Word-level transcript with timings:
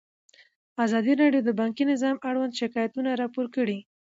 ازادي 0.85 1.13
راډیو 1.21 1.45
د 1.45 1.49
بانکي 1.59 1.83
نظام 1.91 2.15
اړوند 2.29 2.57
شکایتونه 2.61 3.09
راپور 3.21 3.45
کړي. 3.55 3.79